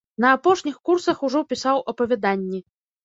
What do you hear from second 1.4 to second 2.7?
пісаў апавяданні.